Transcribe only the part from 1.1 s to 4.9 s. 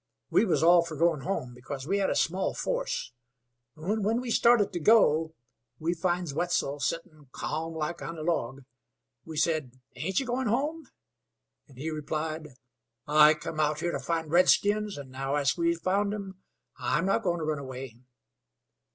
home, because we had a small force. When we started to